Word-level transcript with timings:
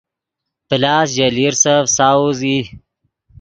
پلاس 0.67 1.07
ژے 1.15 1.27
لیرسف 1.35 1.83
ساؤز 1.97 2.39
ای 2.47 2.57